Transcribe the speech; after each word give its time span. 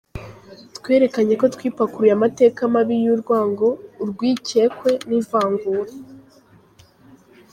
Twerekanye 0.77 1.33
ko 1.41 1.45
twipakuruye 1.55 2.13
amateka 2.17 2.59
mabi 2.73 2.95
y’urwango, 3.05 3.67
urwikekwe 4.01 4.89
n’ivangura. 5.07 5.93